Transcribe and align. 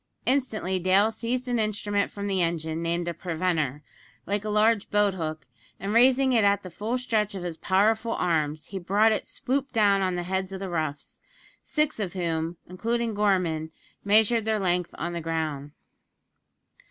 Instantly 0.25 0.79
Dale 0.79 1.11
seized 1.11 1.47
an 1.47 1.59
instrument 1.59 2.09
from 2.09 2.25
the 2.25 2.41
engine, 2.41 2.81
named 2.81 3.07
a 3.07 3.13
"preventer," 3.13 3.83
like 4.25 4.43
a 4.43 4.49
large 4.49 4.89
boat 4.89 5.13
hook, 5.13 5.45
and, 5.79 5.93
raising 5.93 6.33
it 6.33 6.43
at 6.43 6.63
the 6.63 6.71
full 6.71 6.97
stretch 6.97 7.35
of 7.35 7.43
his 7.43 7.55
powerful 7.55 8.13
arms, 8.13 8.65
he 8.65 8.79
brought 8.79 9.11
it 9.11 9.27
swoop 9.27 9.71
down 9.71 10.01
on 10.01 10.15
the 10.15 10.23
heads 10.23 10.51
of 10.51 10.59
the 10.59 10.69
roughs 10.69 11.19
six 11.63 11.99
of 11.99 12.13
whom, 12.13 12.57
including 12.67 13.13
Gorman, 13.13 13.69
measured 14.03 14.43
their 14.45 14.59
length 14.59 14.89
on 14.97 15.13
the 15.13 15.21
ground. 15.21 15.69